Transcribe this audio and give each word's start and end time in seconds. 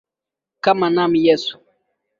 Kaa 0.63 0.89
nami 0.95 1.19
Yesu 1.25 1.55